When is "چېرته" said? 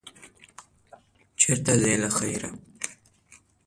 1.39-1.73